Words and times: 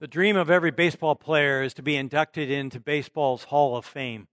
The 0.00 0.08
dream 0.08 0.34
of 0.34 0.48
every 0.48 0.70
baseball 0.70 1.14
player 1.14 1.62
is 1.62 1.74
to 1.74 1.82
be 1.82 1.94
inducted 1.94 2.50
into 2.50 2.80
baseball's 2.80 3.44
Hall 3.44 3.76
of 3.76 3.84
Fame. 3.84 4.28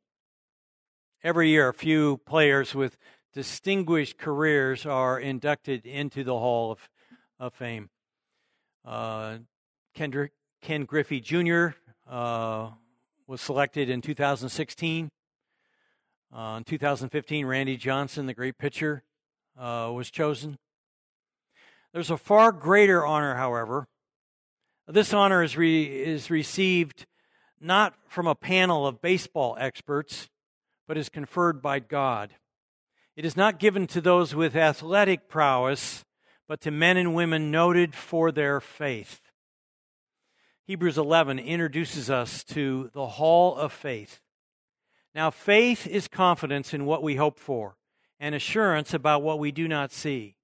Every 1.21 1.50
year, 1.50 1.67
a 1.67 1.74
few 1.74 2.20
players 2.20 2.74
with 2.74 2.97
distinguished 3.33 4.17
careers 4.17 4.85
are 4.85 5.19
inducted 5.19 5.85
into 5.85 6.24
the 6.24 6.40
Hall 6.40 6.72
of, 6.72 6.90
of 7.38 7.53
Fame. 7.53 7.90
Uh, 8.86 9.39
Kendrick, 9.93 10.32
Ken 10.61 10.86
Griffey 10.86 11.20
Jr. 11.20 11.71
Uh, 12.09 12.70
was 13.27 13.41
selected 13.41 13.89
in 13.89 13.99
2016. 13.99 15.09
Uh, 16.34 16.55
in 16.59 16.63
2015, 16.63 17.45
Randy 17.45 17.75
Johnson, 17.75 18.25
the 18.25 18.34
great 18.34 18.57
pitcher, 18.57 19.04
uh, 19.59 19.91
was 19.93 20.09
chosen. 20.09 20.59
There's 21.91 22.09
a 22.09 22.15
far 22.15 22.54
greater 22.54 23.05
honor, 23.05 23.36
however, 23.36 23.89
this 24.88 25.14
honor 25.14 25.44
is, 25.44 25.58
re, 25.58 25.84
is 25.84 26.30
received 26.30 27.06
not 27.59 27.94
from 28.08 28.28
a 28.28 28.36
panel 28.36 28.88
of 28.88 29.02
baseball 29.02 29.58
experts, 29.59 30.30
but 30.88 30.98
is 30.98 31.09
conferred 31.09 31.62
by 31.62 31.80
God. 31.80 32.34
It 33.16 33.26
is 33.26 33.36
not 33.36 33.59
given 33.59 33.88
to 33.88 34.02
those 34.02 34.34
with 34.34 34.55
athletic 34.55 35.28
prowess, 35.28 36.05
but 36.48 36.62
to 36.62 36.72
men 36.72 36.98
and 36.98 37.14
women 37.14 37.52
noted 37.52 37.95
for 37.95 38.31
their 38.31 38.62
faith. 38.62 39.20
Hebrews 40.66 40.98
11 40.98 41.40
introduces 41.40 42.09
us 42.09 42.44
to 42.45 42.90
the 42.94 43.08
hall 43.08 43.56
of 43.56 43.73
faith. 43.73 44.22
Now, 45.16 45.31
faith 45.31 45.88
is 45.88 46.08
confidence 46.08 46.73
in 46.73 46.86
what 46.86 47.02
we 47.02 47.16
hope 47.16 47.40
for 47.40 47.76
and 48.20 48.36
assurance 48.36 48.94
about 48.94 49.23
what 49.23 49.40
we 49.40 49.52
do 49.52 49.67
not 49.67 49.92
see. 49.92 50.36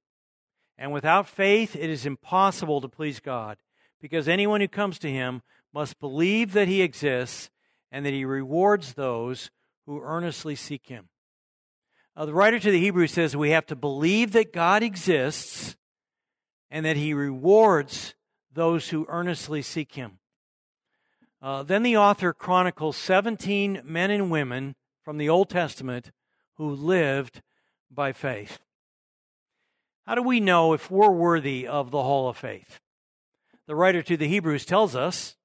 And 0.77 0.91
without 0.91 1.27
faith, 1.27 1.75
it 1.75 1.89
is 1.89 2.05
impossible 2.05 2.81
to 2.81 2.89
please 2.89 3.19
God 3.19 3.57
because 4.03 4.27
anyone 4.27 4.59
who 4.59 4.67
comes 4.67 4.99
to 4.99 5.09
him 5.09 5.41
must 5.73 5.97
believe 5.97 6.51
that 6.51 6.67
he 6.67 6.81
exists 6.81 7.49
and 7.89 8.05
that 8.05 8.11
he 8.11 8.25
rewards 8.25 8.95
those 8.95 9.49
who 9.85 10.01
earnestly 10.01 10.55
seek 10.55 10.87
him. 10.87 11.07
Uh, 12.13 12.25
the 12.25 12.33
writer 12.33 12.59
to 12.59 12.69
the 12.69 12.81
Hebrews 12.81 13.13
says 13.13 13.33
we 13.33 13.51
have 13.51 13.65
to 13.67 13.77
believe 13.77 14.33
that 14.33 14.51
God 14.51 14.83
exists 14.83 15.77
and 16.69 16.85
that 16.85 16.97
he 16.97 17.13
rewards 17.13 18.13
those 18.51 18.89
who 18.89 19.05
earnestly 19.07 19.61
seek 19.61 19.95
him. 19.95 20.19
Uh, 21.41 21.63
then 21.63 21.81
the 21.81 21.95
author 21.95 22.33
chronicles 22.33 22.97
17 22.97 23.83
men 23.85 24.11
and 24.11 24.29
women 24.29 24.75
from 25.01 25.17
the 25.17 25.29
Old 25.29 25.49
Testament 25.49 26.11
who 26.55 26.69
lived 26.69 27.41
by 27.89 28.11
faith. 28.11 28.59
How 30.05 30.15
do 30.15 30.21
we 30.21 30.41
know 30.41 30.73
if 30.73 30.91
we're 30.91 31.09
worthy 31.09 31.65
of 31.65 31.89
the 31.89 32.03
Hall 32.03 32.27
of 32.27 32.35
Faith? 32.35 32.81
The 33.67 33.75
writer 33.75 34.01
to 34.03 34.17
the 34.17 34.27
Hebrews 34.27 34.65
tells 34.65 34.95
us 34.95 35.35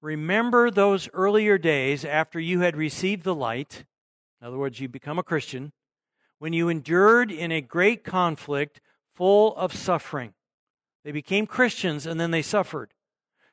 Remember 0.00 0.70
those 0.70 1.10
earlier 1.12 1.58
days 1.58 2.06
after 2.06 2.40
you 2.40 2.60
had 2.60 2.74
received 2.74 3.22
the 3.22 3.34
light, 3.34 3.84
in 4.40 4.46
other 4.46 4.56
words, 4.56 4.80
you 4.80 4.88
become 4.88 5.18
a 5.18 5.22
Christian, 5.22 5.72
when 6.38 6.54
you 6.54 6.70
endured 6.70 7.30
in 7.30 7.52
a 7.52 7.60
great 7.60 8.02
conflict 8.02 8.80
full 9.14 9.54
of 9.56 9.74
suffering. 9.74 10.32
They 11.04 11.12
became 11.12 11.46
Christians 11.46 12.06
and 12.06 12.18
then 12.18 12.30
they 12.30 12.40
suffered. 12.40 12.94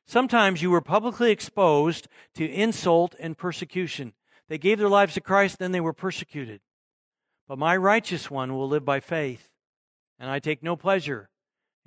Sometimes 0.06 0.62
you 0.62 0.70
were 0.70 0.80
publicly 0.80 1.30
exposed 1.30 2.08
to 2.34 2.50
insult 2.50 3.14
and 3.20 3.36
persecution. 3.36 4.14
They 4.48 4.56
gave 4.56 4.78
their 4.78 4.88
lives 4.88 5.12
to 5.14 5.20
Christ, 5.20 5.58
then 5.58 5.72
they 5.72 5.82
were 5.82 5.92
persecuted. 5.92 6.62
But 7.46 7.58
my 7.58 7.76
righteous 7.76 8.30
one 8.30 8.54
will 8.54 8.68
live 8.68 8.86
by 8.86 9.00
faith, 9.00 9.50
and 10.18 10.30
I 10.30 10.38
take 10.38 10.62
no 10.62 10.76
pleasure 10.76 11.28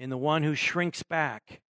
in 0.02 0.10
the 0.10 0.18
one 0.18 0.42
who 0.42 0.56
shrinks 0.56 1.04
back. 1.04 1.62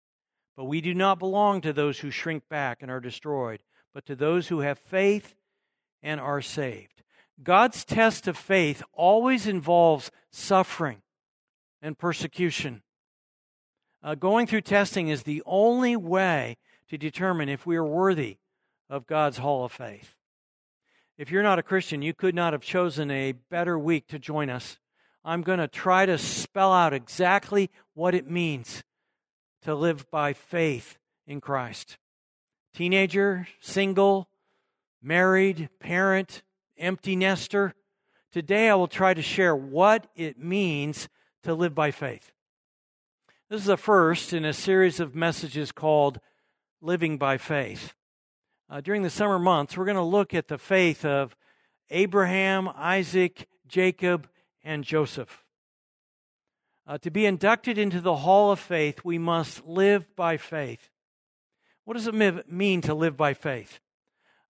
But 0.56 0.64
we 0.64 0.80
do 0.80 0.94
not 0.94 1.20
belong 1.20 1.60
to 1.62 1.74
those 1.74 2.00
who 2.00 2.10
shrink 2.10 2.48
back 2.48 2.82
and 2.82 2.90
are 2.90 3.02
destroyed, 3.02 3.60
but 3.94 4.06
to 4.06 4.16
those 4.16 4.48
who 4.48 4.62
have 4.62 4.80
faith 4.80 5.36
and 6.02 6.18
are 6.18 6.42
saved. 6.42 7.04
God's 7.44 7.84
test 7.84 8.30
of 8.30 8.38
faith 8.38 8.84
always 8.94 9.48
involves 9.48 10.12
suffering 10.32 11.02
and 11.82 11.98
persecution. 11.98 12.84
Uh, 14.02 14.16
going 14.16 14.48
through 14.48 14.62
testing 14.62 15.10
is 15.10 15.24
the 15.24 15.44
only 15.46 15.98
way 15.98 16.56
to 16.88 16.98
determine 16.98 17.50
if 17.50 17.66
we 17.66 17.76
are 17.76 17.86
worthy 17.86 18.38
of 18.90 19.08
God's 19.08 19.40
hall 19.40 19.66
of 19.66 19.74
faith. 19.74 20.16
If 21.18 21.32
you're 21.32 21.44
not 21.44 21.60
a 21.60 21.64
Christian, 21.64 22.02
you 22.02 22.14
could 22.14 22.34
not 22.34 22.54
have 22.54 22.62
chosen 22.62 23.12
a 23.12 23.34
better 23.34 23.78
week 23.78 24.08
to 24.08 24.18
join 24.18 24.50
us 24.50 24.80
I'm 25.24 25.44
going 25.44 25.60
to 25.60 25.68
try 25.68 26.06
to 26.06 26.18
spell 26.18 26.74
out 26.74 26.94
exactly 26.94 27.70
what 27.94 28.16
it 28.16 28.30
means 28.30 28.84
to 29.62 29.76
live 29.76 30.10
by 30.10 30.34
faith 30.34 30.98
in 31.28 31.42
Christ. 31.42 31.98
Teenager, 32.74 33.48
single, 33.60 34.30
married, 35.02 35.70
parent, 35.80 36.42
empty 36.78 37.16
nester. 37.16 37.76
Today 38.32 38.70
I 38.70 38.76
will 38.76 38.88
try 38.88 39.14
to 39.14 39.22
share 39.22 39.56
what 39.56 40.08
it 40.16 40.40
means 40.40 41.08
to 41.44 41.54
live 41.54 41.76
by 41.76 41.92
faith. 41.92 42.32
This 43.50 43.62
is 43.62 43.68
the 43.68 43.78
first 43.78 44.34
in 44.34 44.46
a 44.46 44.54
series 44.54 45.00
of 45.00 45.14
messages 45.14 45.72
called 45.72 46.20
Living 46.82 47.18
by 47.18 47.38
Faith. 47.38 47.94
Uh, 48.70 48.80
during 48.80 49.04
the 49.04 49.10
summer 49.10 49.38
months, 49.38 49.76
we're 49.76 49.86
going 49.86 49.96
to 49.98 50.02
look 50.02 50.34
at 50.34 50.48
the 50.48 50.58
faith 50.58 51.04
of 51.04 51.36
Abraham, 51.90 52.70
Isaac, 52.74 53.48
Jacob, 53.68 54.30
and 54.64 54.84
Joseph. 54.84 55.44
Uh, 56.88 56.98
to 56.98 57.12
be 57.12 57.26
inducted 57.26 57.78
into 57.78 58.02
the 58.02 58.18
hall 58.18 58.52
of 58.52 58.60
faith, 58.60 59.02
we 59.04 59.18
must 59.18 59.66
live 59.66 60.16
by 60.16 60.38
faith. 60.38 60.90
What 61.86 61.96
does 61.96 62.08
it 62.08 62.52
mean 62.52 62.82
to 62.82 62.94
live 62.94 63.18
by 63.18 63.34
faith? 63.34 63.80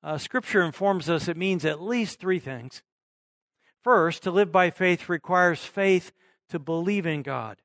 Uh, 0.03 0.17
scripture 0.17 0.63
informs 0.63 1.09
us 1.09 1.27
it 1.27 1.37
means 1.37 1.65
at 1.65 1.81
least 1.81 2.19
three 2.19 2.39
things. 2.39 2.81
First, 3.83 4.23
to 4.23 4.31
live 4.31 4.51
by 4.51 4.69
faith 4.69 5.09
requires 5.09 5.63
faith 5.63 6.11
to 6.49 6.59
believe 6.59 7.05
in 7.05 7.21
God. 7.21 7.57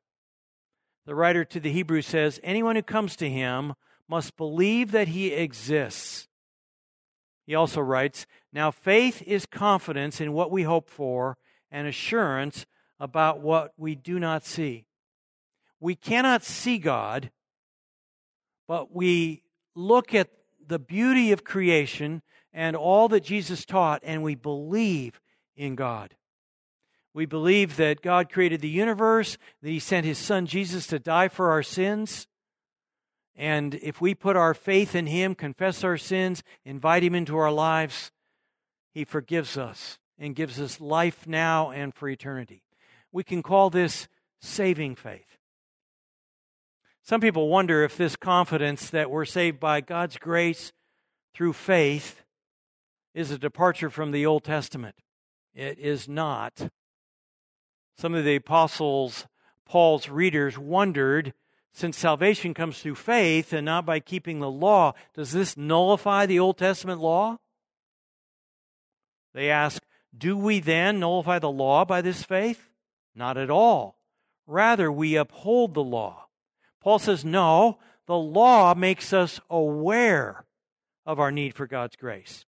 The 1.04 1.14
writer 1.14 1.44
to 1.44 1.60
the 1.60 1.72
Hebrews 1.72 2.06
says, 2.06 2.40
Anyone 2.42 2.76
who 2.76 2.82
comes 2.82 3.16
to 3.16 3.30
him 3.30 3.74
must 4.08 4.36
believe 4.36 4.92
that 4.92 5.08
he 5.08 5.32
exists. 5.32 6.28
He 7.46 7.54
also 7.54 7.80
writes, 7.80 8.26
Now 8.52 8.70
faith 8.70 9.22
is 9.22 9.46
confidence 9.46 10.20
in 10.20 10.32
what 10.32 10.50
we 10.50 10.64
hope 10.64 10.90
for 10.90 11.36
and 11.76 11.86
assurance 11.86 12.64
about 12.98 13.40
what 13.40 13.74
we 13.76 13.94
do 13.94 14.18
not 14.18 14.46
see. 14.46 14.86
We 15.78 15.94
cannot 15.94 16.42
see 16.42 16.78
God, 16.78 17.30
but 18.66 18.96
we 18.96 19.42
look 19.74 20.14
at 20.14 20.30
the 20.66 20.78
beauty 20.78 21.32
of 21.32 21.44
creation 21.44 22.22
and 22.50 22.76
all 22.76 23.08
that 23.08 23.24
Jesus 23.24 23.66
taught, 23.66 24.00
and 24.02 24.22
we 24.22 24.34
believe 24.34 25.20
in 25.54 25.74
God. 25.74 26.16
We 27.12 27.26
believe 27.26 27.76
that 27.76 28.00
God 28.00 28.32
created 28.32 28.62
the 28.62 28.70
universe, 28.70 29.36
that 29.60 29.68
He 29.68 29.78
sent 29.78 30.06
His 30.06 30.16
Son 30.18 30.46
Jesus 30.46 30.86
to 30.86 30.98
die 30.98 31.28
for 31.28 31.50
our 31.50 31.62
sins. 31.62 32.26
And 33.34 33.74
if 33.74 34.00
we 34.00 34.14
put 34.14 34.34
our 34.34 34.54
faith 34.54 34.94
in 34.94 35.08
Him, 35.08 35.34
confess 35.34 35.84
our 35.84 35.98
sins, 35.98 36.42
invite 36.64 37.02
Him 37.02 37.14
into 37.14 37.36
our 37.36 37.52
lives, 37.52 38.12
He 38.94 39.04
forgives 39.04 39.58
us 39.58 39.98
and 40.18 40.34
gives 40.34 40.60
us 40.60 40.80
life 40.80 41.26
now 41.26 41.70
and 41.70 41.94
for 41.94 42.08
eternity. 42.08 42.62
We 43.12 43.24
can 43.24 43.42
call 43.42 43.70
this 43.70 44.08
saving 44.40 44.96
faith. 44.96 45.38
Some 47.02 47.20
people 47.20 47.48
wonder 47.48 47.84
if 47.84 47.96
this 47.96 48.16
confidence 48.16 48.90
that 48.90 49.10
we're 49.10 49.24
saved 49.24 49.60
by 49.60 49.80
God's 49.80 50.16
grace 50.16 50.72
through 51.34 51.52
faith 51.52 52.22
is 53.14 53.30
a 53.30 53.38
departure 53.38 53.90
from 53.90 54.10
the 54.10 54.26
Old 54.26 54.44
Testament. 54.44 54.96
It 55.54 55.78
is 55.78 56.08
not. 56.08 56.70
Some 57.96 58.14
of 58.14 58.24
the 58.24 58.36
apostles, 58.36 59.26
Paul's 59.64 60.08
readers, 60.08 60.58
wondered 60.58 61.32
since 61.72 61.98
salvation 61.98 62.54
comes 62.54 62.80
through 62.80 62.94
faith 62.94 63.52
and 63.52 63.64
not 63.64 63.84
by 63.84 64.00
keeping 64.00 64.40
the 64.40 64.50
law, 64.50 64.94
does 65.14 65.32
this 65.32 65.56
nullify 65.56 66.24
the 66.24 66.38
Old 66.38 66.56
Testament 66.56 67.00
law? 67.00 67.36
They 69.34 69.50
ask, 69.50 69.82
do 70.16 70.36
we 70.36 70.60
then 70.60 71.00
nullify 71.00 71.38
the 71.38 71.50
law 71.50 71.84
by 71.84 72.00
this 72.00 72.22
faith? 72.22 72.68
Not 73.14 73.36
at 73.36 73.50
all. 73.50 73.98
Rather, 74.46 74.90
we 74.92 75.16
uphold 75.16 75.74
the 75.74 75.82
law. 75.82 76.28
Paul 76.80 76.98
says, 76.98 77.24
no, 77.24 77.78
the 78.06 78.16
law 78.16 78.74
makes 78.74 79.12
us 79.12 79.40
aware 79.50 80.44
of 81.04 81.18
our 81.18 81.32
need 81.32 81.54
for 81.54 81.66
God's 81.66 81.96
grace. 81.96 82.44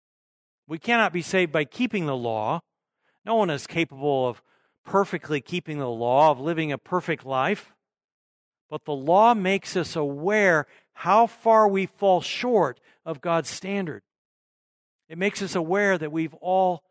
We 0.68 0.78
cannot 0.80 1.14
be 1.14 1.22
saved 1.22 1.52
by 1.52 1.66
keeping 1.66 2.06
the 2.06 2.16
law. 2.16 2.62
No 3.26 3.36
one 3.36 3.50
is 3.50 3.68
capable 3.68 4.28
of 4.28 4.42
perfectly 4.84 5.42
keeping 5.42 5.80
the 5.80 5.90
law, 5.90 6.32
of 6.32 6.40
living 6.40 6.72
a 6.72 6.78
perfect 6.78 7.26
life. 7.26 7.74
But 8.70 8.86
the 8.86 8.94
law 8.94 9.34
makes 9.34 9.76
us 9.76 9.96
aware 9.96 10.68
how 10.94 11.28
far 11.28 11.68
we 11.68 11.86
fall 11.86 12.22
short 12.22 12.80
of 13.06 13.22
God's 13.22 13.50
standard. 13.50 14.02
It 15.08 15.18
makes 15.18 15.42
us 15.42 15.56
aware 15.56 15.98
that 15.98 16.12
we've 16.12 16.34
all 16.36 16.84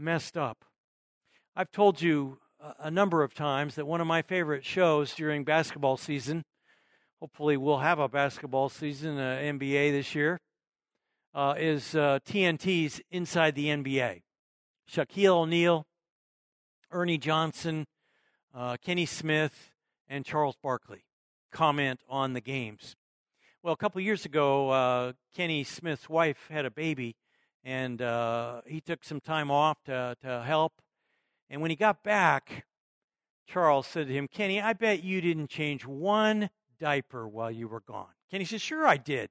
messed 0.00 0.36
up. 0.36 0.64
I've 1.54 1.70
told 1.70 2.00
you 2.02 2.38
a 2.78 2.90
number 2.90 3.22
of 3.22 3.34
times 3.34 3.74
that 3.74 3.86
one 3.86 4.00
of 4.00 4.06
my 4.06 4.22
favorite 4.22 4.64
shows 4.64 5.14
during 5.14 5.44
basketball 5.44 5.96
season 5.96 6.44
hopefully 7.20 7.56
we'll 7.56 7.78
have 7.78 7.98
a 7.98 8.08
basketball 8.08 8.68
season, 8.70 9.18
uh, 9.18 9.38
NBA 9.42 9.92
this 9.92 10.14
year, 10.14 10.40
uh, 11.34 11.54
is 11.58 11.94
uh, 11.94 12.18
TNT's 12.26 13.00
Inside 13.10 13.54
the 13.54 13.66
NBA. 13.66 14.22
Shaquille 14.90 15.42
O'Neal, 15.42 15.86
Ernie 16.90 17.18
Johnson, 17.18 17.86
uh, 18.54 18.76
Kenny 18.82 19.06
Smith, 19.06 19.70
and 20.08 20.24
Charles 20.24 20.56
Barkley 20.62 21.04
comment 21.52 22.00
on 22.08 22.32
the 22.32 22.40
games. 22.40 22.96
Well, 23.62 23.74
a 23.74 23.76
couple 23.76 24.00
years 24.00 24.24
ago, 24.24 24.70
uh, 24.70 25.12
Kenny 25.36 25.62
Smith's 25.62 26.08
wife 26.08 26.48
had 26.50 26.64
a 26.64 26.70
baby, 26.70 27.16
and 27.64 28.00
uh, 28.00 28.62
he 28.66 28.80
took 28.80 29.04
some 29.04 29.20
time 29.20 29.50
off 29.50 29.82
to, 29.84 30.16
to 30.22 30.42
help. 30.42 30.80
And 31.48 31.60
when 31.60 31.70
he 31.70 31.76
got 31.76 32.02
back, 32.02 32.66
Charles 33.46 33.86
said 33.86 34.06
to 34.08 34.12
him, 34.12 34.28
Kenny, 34.28 34.60
I 34.60 34.72
bet 34.72 35.02
you 35.02 35.20
didn't 35.20 35.48
change 35.48 35.84
one 35.84 36.50
diaper 36.78 37.26
while 37.26 37.50
you 37.50 37.68
were 37.68 37.80
gone. 37.80 38.14
Kenny 38.30 38.44
said, 38.44 38.60
Sure, 38.60 38.86
I 38.86 38.96
did. 38.96 39.28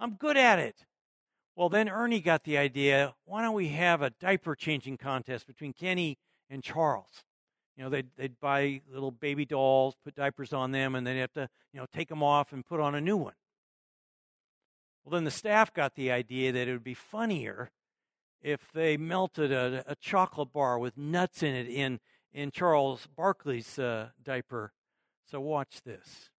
I'm 0.00 0.14
good 0.14 0.36
at 0.36 0.58
it. 0.58 0.86
Well, 1.56 1.68
then 1.68 1.88
Ernie 1.88 2.20
got 2.20 2.44
the 2.44 2.58
idea 2.58 3.14
why 3.26 3.42
don't 3.42 3.54
we 3.54 3.68
have 3.68 4.02
a 4.02 4.10
diaper 4.10 4.56
changing 4.56 4.96
contest 4.96 5.46
between 5.46 5.72
Kenny 5.72 6.18
and 6.50 6.62
Charles? 6.62 7.22
You 7.76 7.84
know, 7.84 7.90
they'd, 7.90 8.08
they'd 8.16 8.40
buy 8.40 8.80
little 8.90 9.10
baby 9.10 9.44
dolls, 9.44 9.94
put 10.04 10.14
diapers 10.14 10.52
on 10.52 10.72
them, 10.72 10.94
and 10.94 11.06
then 11.06 11.16
have 11.16 11.32
to, 11.34 11.48
you 11.72 11.80
know, 11.80 11.86
take 11.92 12.08
them 12.08 12.22
off 12.22 12.52
and 12.52 12.64
put 12.64 12.80
on 12.80 12.94
a 12.94 13.00
new 13.00 13.16
one. 13.16 13.34
Well, 15.04 15.12
then 15.12 15.24
the 15.24 15.30
staff 15.30 15.72
got 15.72 15.94
the 15.94 16.10
idea 16.10 16.50
that 16.52 16.66
it 16.66 16.72
would 16.72 16.84
be 16.84 16.94
funnier 16.94 17.70
if 18.40 18.72
they 18.72 18.96
melted 18.96 19.52
a, 19.52 19.84
a 19.86 19.94
chocolate 19.96 20.52
bar 20.52 20.78
with 20.78 20.96
nuts 20.96 21.42
in 21.42 21.54
it 21.54 21.68
in, 21.68 22.00
in 22.32 22.50
Charles 22.50 23.06
Barkley's 23.14 23.78
uh, 23.78 24.08
diaper. 24.22 24.72
So 25.30 25.40
watch 25.40 25.82
this. 25.84 26.30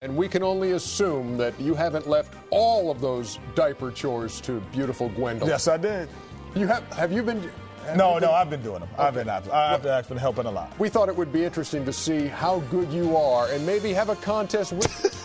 And 0.00 0.16
we 0.16 0.28
can 0.28 0.42
only 0.42 0.72
assume 0.72 1.36
that 1.38 1.58
you 1.60 1.74
haven't 1.74 2.06
left 2.06 2.34
all 2.50 2.90
of 2.90 3.00
those 3.00 3.38
diaper 3.54 3.90
chores 3.90 4.40
to 4.42 4.60
beautiful 4.72 5.08
Gwendolyn. 5.08 5.50
Yes, 5.50 5.66
I 5.66 5.76
did. 5.76 6.08
You 6.54 6.68
have? 6.68 6.84
Have 6.92 7.10
you 7.10 7.22
been? 7.22 7.50
Have 7.84 7.96
no, 7.96 8.14
you 8.14 8.20
no, 8.20 8.32
I've 8.32 8.48
been 8.48 8.62
doing 8.62 8.80
them. 8.80 8.88
Okay. 8.94 9.02
I've 9.02 9.14
been, 9.14 9.28
I've, 9.28 9.50
I've 9.50 9.84
well, 9.84 10.02
been 10.02 10.16
helping 10.16 10.46
a 10.46 10.50
lot. 10.50 10.78
We 10.78 10.88
thought 10.88 11.08
it 11.08 11.16
would 11.16 11.32
be 11.32 11.44
interesting 11.44 11.84
to 11.84 11.92
see 11.92 12.28
how 12.28 12.60
good 12.70 12.92
you 12.92 13.16
are, 13.16 13.48
and 13.48 13.66
maybe 13.66 13.92
have 13.92 14.08
a 14.08 14.16
contest 14.16 14.72
with 14.72 15.17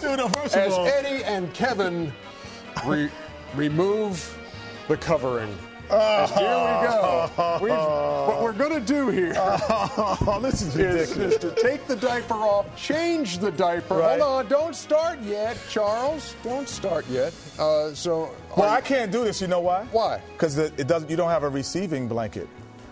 Dude, 0.00 0.20
as 0.54 0.72
all, 0.72 0.86
Eddie 0.86 1.24
and 1.24 1.52
Kevin 1.54 2.12
re- 2.84 3.10
remove 3.54 4.38
the 4.88 4.96
covering 4.96 5.56
here 5.92 6.28
we 6.28 6.86
go. 6.86 7.58
We've, 7.60 7.72
what 7.72 8.42
we're 8.42 8.52
going 8.52 8.72
to 8.72 8.80
do 8.80 9.08
here 9.08 9.34
oh, 9.36 10.38
this 10.42 10.62
is, 10.62 10.76
is, 10.76 11.16
is, 11.16 11.38
to 11.38 11.54
take 11.54 11.86
the 11.86 11.96
diaper 11.96 12.34
off, 12.34 12.66
change 12.76 13.38
the 13.38 13.50
diaper. 13.50 13.96
Right. 13.96 14.20
Hold 14.20 14.44
on, 14.44 14.48
don't 14.48 14.74
start 14.76 15.20
yet, 15.22 15.58
Charles. 15.68 16.34
Don't 16.42 16.68
start 16.68 17.06
yet. 17.08 17.32
Uh, 17.58 17.92
so, 17.94 18.34
well, 18.56 18.70
I 18.70 18.80
can't 18.80 19.12
do 19.12 19.24
this. 19.24 19.40
You 19.40 19.48
know 19.48 19.60
why? 19.60 19.84
Why? 19.92 20.20
Because 20.32 20.58
it 20.58 20.86
doesn't. 20.86 21.10
You 21.10 21.16
don't 21.16 21.30
have 21.30 21.42
a 21.42 21.48
receiving 21.48 22.08
blanket. 22.08 22.48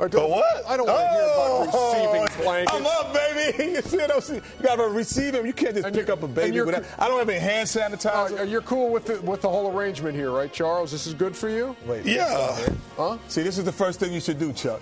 But 0.09 0.31
what? 0.31 0.67
I 0.67 0.77
don't 0.77 0.87
want 0.87 0.99
to 0.99 1.07
oh, 1.07 1.13
hear 1.13 1.25
about 1.25 1.75
oh, 1.75 2.23
receiving 2.23 2.45
blankets. 2.45 2.77
I'm 2.77 2.87
up, 2.87 3.13
baby. 3.13 3.73
you, 3.73 3.83
see, 4.21 4.35
you 4.35 4.43
got 4.63 4.77
to 4.77 4.85
receive 4.85 5.35
him. 5.35 5.47
You 5.47 5.53
can't 5.53 5.75
just 5.75 5.87
and 5.87 5.95
pick 5.95 6.09
up 6.09 6.23
a 6.23 6.29
baby 6.29 6.61
without. 6.63 6.85
I 6.99 7.09
don't 7.09 7.19
have 7.19 7.29
any 7.29 7.39
hand 7.39 7.69
sanitizer. 7.69 8.41
Uh, 8.41 8.43
you're 8.45 8.63
cool 8.63 8.91
with 8.91 9.07
the, 9.07 9.21
with 9.21 9.43
the 9.43 9.49
whole 9.49 9.77
arrangement 9.77 10.15
here, 10.15 10.31
right, 10.31 10.53
Charles? 10.53 10.91
This 10.91 11.07
is 11.07 11.15
good 11.15 11.37
for 11.37 11.49
you. 11.49 11.77
Wait. 11.87 12.07
Yeah. 12.07 12.59
Huh? 12.97 13.19
See, 13.29 13.43
this 13.43 13.59
is 13.59 13.65
the 13.65 13.73
first 13.73 14.01
thing 14.01 14.13
you 14.13 14.21
should 14.21 14.39
do, 14.39 14.53
Chuck. 14.53 14.81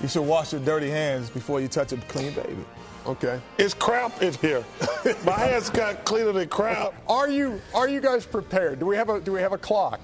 You 0.00 0.08
should 0.08 0.22
wash 0.22 0.52
your 0.52 0.62
dirty 0.62 0.90
hands 0.90 1.30
before 1.30 1.60
you 1.60 1.68
touch 1.68 1.92
a 1.92 1.96
clean 1.96 2.32
baby. 2.34 2.64
Okay. 3.06 3.40
It's 3.58 3.74
crap 3.74 4.22
in 4.22 4.32
here. 4.34 4.64
My 5.24 5.38
hands 5.38 5.68
got 5.68 6.04
cleaner 6.04 6.32
than 6.32 6.48
crap. 6.48 6.94
Are 7.06 7.28
you 7.28 7.60
are 7.74 7.88
you 7.88 8.00
guys 8.00 8.24
prepared? 8.24 8.80
Do 8.80 8.86
we 8.86 8.96
have 8.96 9.10
a 9.10 9.20
do 9.20 9.32
we 9.32 9.40
have 9.40 9.52
a 9.52 9.58
clock? 9.58 10.00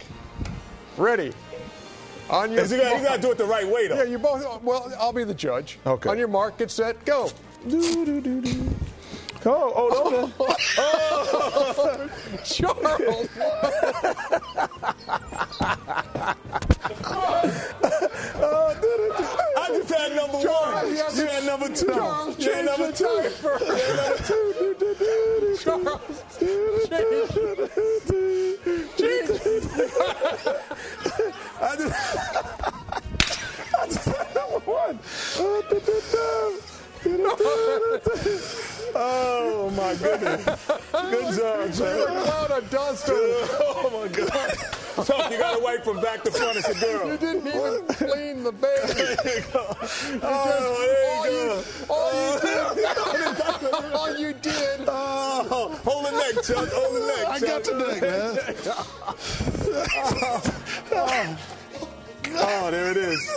Ready? 0.96 1.32
On 2.30 2.52
your, 2.52 2.64
you 2.64 2.76
got 2.78 3.16
to 3.16 3.20
do 3.20 3.32
it 3.32 3.38
the 3.38 3.44
right 3.44 3.66
way, 3.66 3.88
though. 3.88 3.96
Yeah, 3.96 4.04
you 4.04 4.18
both. 4.18 4.62
Well, 4.62 4.92
I'll 5.00 5.12
be 5.12 5.24
the 5.24 5.34
judge. 5.34 5.78
Okay. 5.84 6.08
On 6.08 6.16
your 6.16 6.28
mark, 6.28 6.58
get 6.58 6.70
set, 6.70 7.04
go. 7.04 7.28
Do 7.68 8.04
do 8.04 8.20
do 8.20 8.40
do. 8.40 8.70
Oh, 9.46 9.72
oh, 9.74 10.10
no, 10.10 10.46
oh, 10.78 12.10
Charles. 12.44 13.28
I 19.56 19.66
just 19.68 19.90
had 19.90 20.14
number 20.14 20.42
Charles, 20.42 20.84
one. 20.84 21.16
You 21.16 21.26
had 21.26 21.44
number 21.44 21.68
two. 21.74 21.86
Charles, 21.86 22.38
you 22.38 22.52
had 22.52 22.64
number 22.66 22.92
two. 22.92 23.04
You 23.06 23.20
had 23.22 23.96
number 23.96 24.18
two. 24.22 25.56
Charles. 25.58 26.00
I 31.60 31.76
just, 31.76 31.94
I 33.78 33.86
just 33.86 34.04
had 34.04 34.34
number 34.34 34.60
one. 34.64 34.98
Oh 38.92 39.70
my 39.76 39.94
goodness! 39.94 40.44
Good 40.92 41.34
job. 41.36 42.08
A 42.08 42.22
cloud 42.22 42.50
of 42.50 42.70
dust. 42.70 43.04
Oh 43.08 43.90
my 43.92 44.08
God! 44.08 44.56
Chuck, 45.06 45.30
you 45.30 45.38
got 45.38 45.56
to 45.56 45.62
wipe 45.62 45.84
from 45.84 46.00
back 46.00 46.22
to 46.24 46.30
front 46.30 46.56
as 46.56 46.68
a 46.68 46.74
girl. 46.80 47.12
You 47.12 47.18
didn't 47.18 47.46
even 47.46 47.86
clean 47.88 48.42
the 48.42 48.52
baby. 48.52 48.80
There 49.20 49.36
you 49.36 49.44
go. 49.52 49.76
Oh, 50.22 50.76
there 50.78 51.30
you 51.30 51.48
go. 51.48 51.62
all, 51.88 52.10
you, 52.20 52.24
oh. 52.90 53.90
all 53.94 54.16
you 54.18 54.32
did. 54.32 54.80
Oh, 54.88 55.80
hold 55.84 56.06
the 56.06 56.10
neck, 56.10 56.44
Chuck. 56.44 56.68
Hold 56.72 56.96
the 56.96 57.00
neck. 57.06 57.26
I 57.28 57.40
got 57.40 57.64
the 57.64 57.74
neck, 57.78 58.02
man. 58.02 58.38
oh. 60.92 61.38
oh, 62.36 62.70
there 62.70 62.90
it 62.90 62.96
is. 62.96 63.30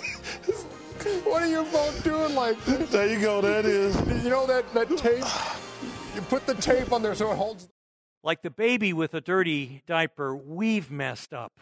What 1.24 1.44
are 1.44 1.48
you 1.48 1.64
both 1.72 2.04
doing 2.04 2.36
like 2.36 2.64
this? 2.66 2.90
There 2.90 3.08
you 3.08 3.20
go. 3.20 3.42
That 3.42 3.66
is. 3.66 3.96
You 4.24 4.30
know 4.30 4.48
that, 4.48 4.74
that 4.74 4.90
tape? 4.98 5.26
You 6.16 6.22
put 6.22 6.46
the 6.46 6.56
tape 6.56 6.92
on 6.92 7.02
there 7.02 7.16
so 7.16 7.32
it 7.32 7.36
holds. 7.36 7.68
Like 8.24 8.42
the 8.42 8.50
baby 8.50 8.94
with 8.94 9.14
a 9.14 9.22
dirty 9.22 9.84
diaper, 9.86 10.36
we've 10.36 10.90
messed 10.90 11.34
up. 11.34 11.60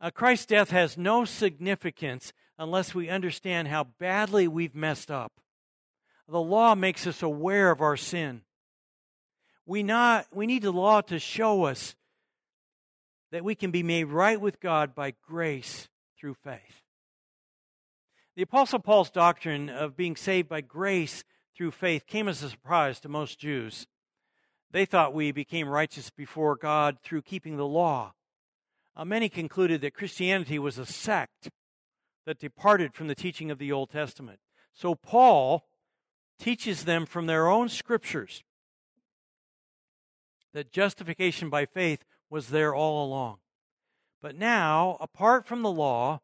Uh, 0.00 0.10
Christ's 0.10 0.46
death 0.46 0.70
has 0.70 0.98
no 0.98 1.24
significance 1.24 2.32
unless 2.58 2.94
we 2.94 3.08
understand 3.08 3.68
how 3.68 3.84
badly 3.98 4.48
we've 4.48 4.74
messed 4.74 5.10
up. 5.10 5.32
The 6.28 6.40
law 6.40 6.74
makes 6.74 7.06
us 7.06 7.22
aware 7.22 7.70
of 7.70 7.80
our 7.80 7.96
sin. 7.96 8.42
We, 9.66 9.82
not, 9.82 10.26
we 10.32 10.46
need 10.46 10.62
the 10.62 10.72
law 10.72 11.00
to 11.02 11.18
show 11.18 11.64
us 11.64 11.94
that 13.30 13.44
we 13.44 13.54
can 13.54 13.70
be 13.70 13.82
made 13.82 14.04
right 14.04 14.40
with 14.40 14.60
God 14.60 14.94
by 14.94 15.14
grace 15.28 15.88
through 16.18 16.34
faith. 16.34 16.82
The 18.36 18.42
Apostle 18.42 18.78
Paul's 18.80 19.10
doctrine 19.10 19.68
of 19.68 19.96
being 19.96 20.16
saved 20.16 20.48
by 20.48 20.60
grace 20.60 21.24
through 21.56 21.70
faith 21.72 22.06
came 22.06 22.26
as 22.26 22.42
a 22.42 22.50
surprise 22.50 22.98
to 23.00 23.08
most 23.08 23.38
Jews. 23.38 23.86
They 24.72 24.84
thought 24.84 25.14
we 25.14 25.32
became 25.32 25.68
righteous 25.68 26.10
before 26.10 26.56
God 26.56 26.98
through 27.02 27.22
keeping 27.22 27.56
the 27.56 27.66
law. 27.66 28.14
Uh, 28.96 29.04
many 29.04 29.28
concluded 29.28 29.80
that 29.80 29.94
Christianity 29.94 30.58
was 30.58 30.78
a 30.78 30.86
sect 30.86 31.50
that 32.26 32.38
departed 32.38 32.94
from 32.94 33.08
the 33.08 33.14
teaching 33.14 33.50
of 33.50 33.58
the 33.58 33.72
Old 33.72 33.90
Testament. 33.90 34.38
So 34.72 34.94
Paul 34.94 35.66
teaches 36.38 36.84
them 36.84 37.06
from 37.06 37.26
their 37.26 37.48
own 37.48 37.68
scriptures 37.68 38.42
that 40.52 40.72
justification 40.72 41.48
by 41.48 41.64
faith 41.64 42.04
was 42.28 42.48
there 42.48 42.74
all 42.74 43.04
along. 43.04 43.38
But 44.22 44.36
now, 44.36 44.96
apart 45.00 45.46
from 45.46 45.62
the 45.62 45.70
law, 45.70 46.20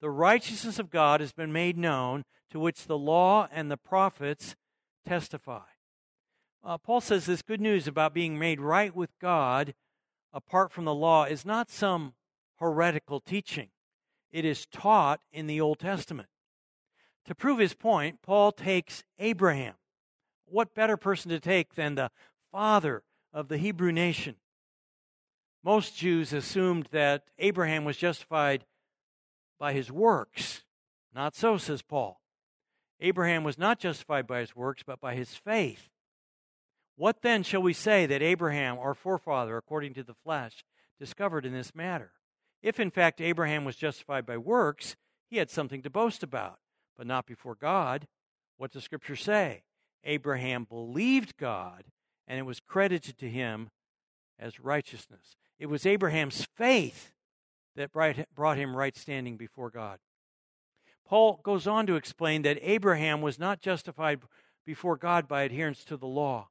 the 0.00 0.10
righteousness 0.10 0.78
of 0.78 0.90
God 0.90 1.20
has 1.20 1.32
been 1.32 1.52
made 1.52 1.76
known, 1.76 2.24
to 2.50 2.60
which 2.60 2.86
the 2.86 2.98
law 2.98 3.48
and 3.52 3.70
the 3.70 3.76
prophets 3.76 4.54
testify. 5.04 5.73
Uh, 6.64 6.78
Paul 6.78 7.02
says 7.02 7.26
this 7.26 7.42
good 7.42 7.60
news 7.60 7.86
about 7.86 8.14
being 8.14 8.38
made 8.38 8.58
right 8.58 8.94
with 8.96 9.10
God 9.20 9.74
apart 10.32 10.72
from 10.72 10.86
the 10.86 10.94
law 10.94 11.24
is 11.24 11.44
not 11.44 11.70
some 11.70 12.14
heretical 12.58 13.20
teaching, 13.20 13.68
it 14.32 14.44
is 14.44 14.66
taught 14.66 15.20
in 15.30 15.46
the 15.46 15.60
Old 15.60 15.78
Testament. 15.78 16.28
To 17.26 17.34
prove 17.34 17.58
his 17.58 17.74
point, 17.74 18.22
Paul 18.22 18.50
takes 18.50 19.04
Abraham. 19.18 19.74
What 20.46 20.74
better 20.74 20.96
person 20.96 21.30
to 21.30 21.40
take 21.40 21.74
than 21.74 21.94
the 21.94 22.10
father 22.50 23.02
of 23.32 23.48
the 23.48 23.58
Hebrew 23.58 23.92
nation? 23.92 24.36
Most 25.62 25.96
Jews 25.96 26.32
assumed 26.32 26.88
that 26.92 27.24
Abraham 27.38 27.84
was 27.84 27.96
justified 27.96 28.64
by 29.58 29.72
his 29.72 29.90
works. 29.90 30.64
Not 31.14 31.34
so, 31.34 31.56
says 31.56 31.82
Paul. 31.82 32.20
Abraham 33.00 33.44
was 33.44 33.58
not 33.58 33.78
justified 33.78 34.26
by 34.26 34.40
his 34.40 34.56
works, 34.56 34.82
but 34.86 35.00
by 35.00 35.14
his 35.14 35.34
faith. 35.34 35.90
What 36.96 37.22
then 37.22 37.42
shall 37.42 37.62
we 37.62 37.72
say 37.72 38.06
that 38.06 38.22
Abraham, 38.22 38.78
our 38.78 38.94
forefather, 38.94 39.56
according 39.56 39.94
to 39.94 40.04
the 40.04 40.14
flesh, 40.14 40.64
discovered 40.98 41.44
in 41.44 41.52
this 41.52 41.74
matter? 41.74 42.12
If 42.62 42.78
in 42.78 42.90
fact 42.90 43.20
Abraham 43.20 43.64
was 43.64 43.76
justified 43.76 44.24
by 44.24 44.38
works, 44.38 44.96
he 45.28 45.38
had 45.38 45.50
something 45.50 45.82
to 45.82 45.90
boast 45.90 46.22
about, 46.22 46.58
but 46.96 47.06
not 47.06 47.26
before 47.26 47.56
God. 47.56 48.06
What 48.56 48.70
does 48.70 48.84
Scripture 48.84 49.16
say? 49.16 49.64
Abraham 50.04 50.64
believed 50.64 51.36
God, 51.36 51.84
and 52.28 52.38
it 52.38 52.46
was 52.46 52.60
credited 52.60 53.18
to 53.18 53.28
him 53.28 53.70
as 54.38 54.60
righteousness. 54.60 55.36
It 55.58 55.66
was 55.66 55.86
Abraham's 55.86 56.46
faith 56.56 57.10
that 57.74 57.90
brought 57.92 58.56
him 58.56 58.76
right 58.76 58.96
standing 58.96 59.36
before 59.36 59.70
God. 59.70 59.98
Paul 61.04 61.40
goes 61.42 61.66
on 61.66 61.86
to 61.86 61.96
explain 61.96 62.42
that 62.42 62.58
Abraham 62.62 63.20
was 63.20 63.38
not 63.38 63.60
justified 63.60 64.20
before 64.64 64.96
God 64.96 65.26
by 65.26 65.42
adherence 65.42 65.84
to 65.84 65.96
the 65.96 66.06
law. 66.06 66.48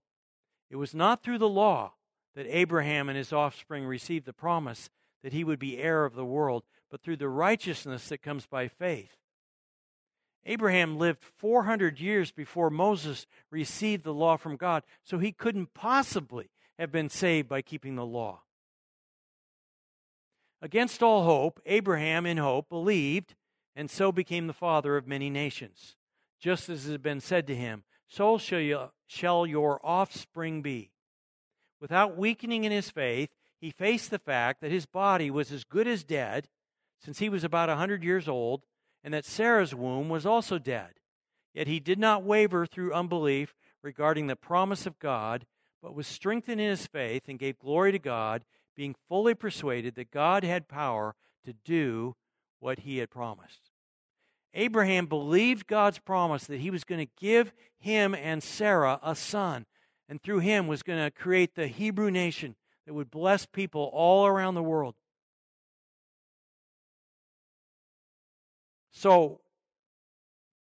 It 0.74 0.77
was 0.77 0.96
not 0.96 1.22
through 1.22 1.38
the 1.38 1.48
law 1.48 1.94
that 2.34 2.48
Abraham 2.50 3.08
and 3.08 3.15
his 3.15 3.32
offspring 3.32 3.86
received 3.86 4.25
the 4.25 4.34
promise 4.34 4.89
that 5.22 5.32
he 5.32 5.44
would 5.44 5.60
be 5.60 5.77
heir 5.77 6.03
of 6.03 6.15
the 6.15 6.25
world, 6.25 6.63
but 6.89 7.03
through 7.03 7.18
the 7.18 7.30
righteousness 7.30 8.10
that 8.10 8.24
comes 8.24 8.48
by 8.48 8.68
faith. 8.68 9.15
Abraham 10.48 10.98
lived 10.98 11.24
400 11.38 12.00
years 12.00 12.32
before 12.32 12.72
Moses 12.72 13.27
received 13.51 14.03
the 14.03 14.15
law 14.15 14.36
from 14.36 14.56
God, 14.56 14.82
so 15.03 15.20
he 15.20 15.32
couldn't 15.32 15.75
possibly 15.75 16.50
have 16.80 16.92
been 16.92 17.08
saved 17.08 17.48
by 17.48 17.62
keeping 17.62 17.96
the 17.96 18.03
law. 18.03 18.42
Against 20.60 21.03
all 21.03 21.24
hope, 21.24 21.62
Abraham, 21.68 22.25
in 22.25 22.38
hope, 22.38 22.68
believed 22.68 23.36
and 23.75 23.92
so 23.92 24.12
became 24.12 24.48
the 24.48 24.53
father 24.53 24.98
of 24.98 25.06
many 25.06 25.30
nations. 25.30 25.98
Just 26.39 26.68
as 26.68 26.88
it 26.88 26.94
had 26.94 27.03
been 27.03 27.22
said 27.22 27.46
to 27.46 27.56
him, 27.56 27.84
So 28.08 28.39
shall, 28.39 28.60
you, 28.60 28.89
shall 29.13 29.46
your 29.46 29.79
offspring 29.84 30.62
be. 30.62 30.91
Without 31.79 32.17
weakening 32.17 32.63
in 32.63 32.72
his 32.72 32.89
faith, 32.89 33.29
he 33.60 33.70
faced 33.70 34.10
the 34.10 34.20
fact 34.20 34.62
that 34.62 34.72
his 34.72 34.86
body 34.86 35.29
was 35.29 35.51
as 35.51 35.63
good 35.63 35.88
as 35.88 36.03
dead, 36.03 36.48
since 37.00 37.20
he 37.20 37.29
was 37.29 37.43
about 37.43 37.70
a 37.70 37.74
100 37.74 38.03
years 38.03 38.27
old, 38.27 38.63
and 39.03 39.13
that 39.13 39.25
Sarah's 39.25 39.75
womb 39.75 40.10
was 40.10 40.25
also 40.25 40.58
dead. 40.58 40.93
Yet 41.53 41.67
he 41.67 41.79
did 41.79 42.00
not 42.00 42.24
waver 42.24 42.65
through 42.65 42.93
unbelief 42.93 43.53
regarding 43.82 44.27
the 44.27 44.36
promise 44.36 44.86
of 44.86 45.00
God, 45.00 45.46
but 45.82 45.93
was 45.93 46.08
strengthened 46.08 46.60
in 46.60 46.70
his 46.70 46.88
faith 46.88 47.24
and 47.27 47.38
gave 47.38 47.60
glory 47.60 47.91
to 47.91 48.00
God, 48.00 48.43
being 48.75 48.96
fully 49.08 49.36
persuaded 49.36 49.96
that 49.96 50.12
God 50.12 50.43
had 50.43 50.67
power 50.67 51.15
to 51.46 51.53
do 51.53 52.15
what 52.60 52.79
he 52.79 52.98
had 52.98 53.12
promised. 53.12 53.70
Abraham 54.54 55.08
believed 55.08 55.68
God's 55.68 56.00
promise 56.00 56.46
that 56.46 56.60
he 56.60 56.70
was 56.70 56.84
going 56.84 57.06
to 57.06 57.12
give 57.20 57.52
him 57.80 58.14
and 58.14 58.44
Sarah 58.44 59.00
a 59.02 59.16
son, 59.16 59.66
and 60.08 60.22
through 60.22 60.40
him 60.40 60.68
was 60.68 60.84
going 60.84 61.04
to 61.04 61.12
create 61.12 61.56
the 61.56 61.68
Hebrew 61.68 62.12
nation 62.12 62.56
that 62.86 62.94
would 62.94 63.10
bless 63.10 63.46
people 63.46 63.90
all 63.94 64.26
around 64.28 64.56
the 64.56 64.64
world. 64.64 64.96
So, 68.92 69.42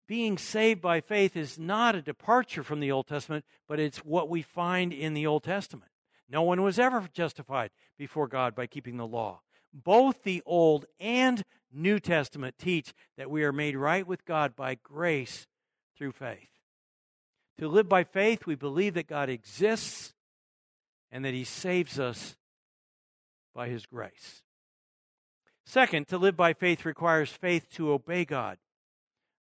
being 0.09 0.39
saved 0.39 0.81
by 0.81 1.01
faith 1.01 1.37
is 1.37 1.59
not 1.59 1.95
a 1.95 2.03
departure 2.03 2.63
from 2.63 2.81
the 2.81 2.93
Old 2.93 3.07
Testament, 3.07 3.45
but 3.69 3.81
it's 3.81 3.99
what 3.99 4.29
we 4.29 4.43
find 4.43 4.93
in 4.93 5.15
the 5.15 5.27
Old 5.27 5.43
Testament. 5.43 5.91
No 6.29 6.43
one 6.43 6.63
was 6.63 6.79
ever 6.79 7.09
justified 7.13 7.71
before 7.99 8.29
God 8.29 8.55
by 8.55 8.67
keeping 8.67 8.97
the 8.97 9.07
law. 9.07 9.41
Both 9.85 10.23
the 10.23 10.43
Old 10.47 10.87
and 10.99 11.43
New 11.73 12.01
Testament 12.01 12.57
teach 12.59 12.95
that 13.19 13.31
we 13.31 13.45
are 13.45 13.53
made 13.53 13.77
right 13.77 14.07
with 14.07 14.25
God 14.25 14.57
by 14.57 14.77
grace 14.77 15.47
through 15.97 16.13
faith. 16.13 16.49
To 17.59 17.69
live 17.69 17.89
by 17.89 18.05
faith, 18.05 18.47
we 18.47 18.55
believe 18.55 18.95
that 18.95 19.07
God 19.07 19.29
exists 19.29 20.15
and 21.11 21.25
that 21.25 21.35
He 21.35 21.45
saves 21.45 21.99
us 21.99 22.37
by 23.55 23.69
His 23.69 23.87
grace. 23.87 24.43
Second, 25.65 26.09
to 26.09 26.19
live 26.19 26.37
by 26.37 26.53
faith 26.53 26.85
requires 26.85 27.31
faith 27.31 27.69
to 27.73 27.93
obey 27.93 28.25
God. 28.25 28.59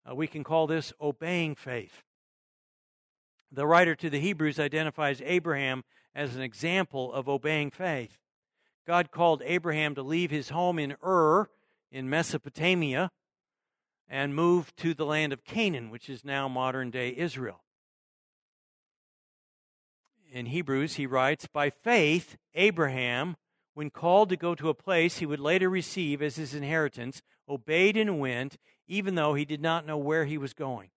Uh, 0.09 0.14
we 0.14 0.26
can 0.26 0.45
call 0.45 0.66
this 0.66 0.93
obeying 1.00 1.55
faith. 1.55 2.02
The 3.52 3.66
writer 3.66 3.95
to 3.95 4.11
the 4.11 4.21
Hebrews 4.21 4.59
identifies 4.59 5.23
Abraham 5.25 5.85
as 6.14 6.35
an 6.35 6.43
example 6.43 7.12
of 7.12 7.28
obeying 7.28 7.71
faith. 7.71 8.19
God 8.87 9.11
called 9.11 9.43
Abraham 9.45 9.95
to 9.97 10.02
leave 10.02 10.31
his 10.31 10.50
home 10.50 10.78
in 10.78 10.97
Ur 11.05 11.49
in 11.90 12.09
Mesopotamia 12.09 13.11
and 14.09 14.35
move 14.35 14.75
to 14.76 14.95
the 14.95 15.05
land 15.05 15.33
of 15.33 15.45
Canaan, 15.45 15.90
which 15.90 16.09
is 16.09 16.25
now 16.25 16.49
modern 16.49 16.90
day 16.90 17.12
Israel. 17.16 17.64
In 20.33 20.47
Hebrews, 20.47 20.95
he 20.95 21.07
writes, 21.07 21.49
By 21.52 21.71
faith, 21.71 22.37
Abraham, 22.55 23.37
when 23.75 23.90
called 23.90 24.28
to 24.28 24.37
go 24.37 24.55
to 24.55 24.69
a 24.69 24.75
place 24.75 25.19
he 25.19 25.26
would 25.26 25.40
later 25.40 25.69
receive 25.69 26.23
as 26.23 26.37
his 26.37 26.55
inheritance, 26.55 27.23
obeyed 27.49 27.97
and 27.97 28.21
went, 28.21 28.57
even 28.87 29.16
though 29.16 29.35
he 29.35 29.45
did 29.45 29.61
not 29.61 29.87
know 29.87 29.99
where 29.99 30.25
he 30.25 30.38
was 30.38 30.55
going. 30.55 30.90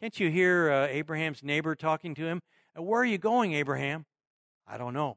Can't 0.00 0.18
you 0.18 0.30
hear 0.30 0.70
uh, 0.70 0.86
Abraham's 0.88 1.42
neighbor 1.42 1.74
talking 1.74 2.14
to 2.16 2.26
him? 2.26 2.40
Where 2.74 3.00
are 3.00 3.06
you 3.06 3.18
going, 3.18 3.54
Abraham? 3.54 4.04
I 4.66 4.76
don't 4.76 4.92
know. 4.92 5.16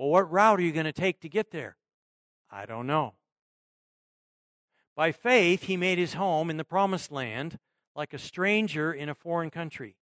Well, 0.00 0.08
what 0.08 0.32
route 0.32 0.58
are 0.58 0.62
you 0.62 0.72
going 0.72 0.86
to 0.86 0.92
take 0.92 1.20
to 1.20 1.28
get 1.28 1.50
there? 1.50 1.76
I 2.50 2.64
don't 2.64 2.86
know. 2.86 3.16
By 4.96 5.12
faith, 5.12 5.64
he 5.64 5.76
made 5.76 5.98
his 5.98 6.14
home 6.14 6.48
in 6.48 6.56
the 6.56 6.64
promised 6.64 7.12
land 7.12 7.58
like 7.94 8.14
a 8.14 8.18
stranger 8.18 8.94
in 8.94 9.10
a 9.10 9.14
foreign 9.14 9.50
country. 9.50 9.96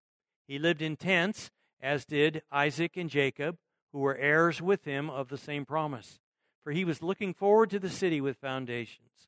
He 0.47 0.57
lived 0.57 0.83
in 0.83 0.95
tents, 0.95 1.51
as 1.81 2.05
did 2.05 2.43
Isaac 2.53 2.97
and 2.97 3.11
Jacob, 3.11 3.57
who 3.93 3.99
were 3.99 4.15
heirs 4.15 4.63
with 4.63 4.85
him 4.85 5.11
of 5.11 5.31
the 5.31 5.37
same 5.37 5.67
promise. 5.67 6.21
For 6.63 6.71
he 6.71 6.85
was 6.85 7.03
looking 7.03 7.35
forward 7.35 7.69
to 7.71 7.81
the 7.81 7.91
city 7.91 8.21
with 8.21 8.37
foundations, 8.37 9.27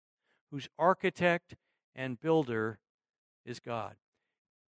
whose 0.52 0.68
architect 0.78 1.56
and 1.96 2.20
builder 2.20 2.78
is 3.44 3.58
God. 3.58 3.96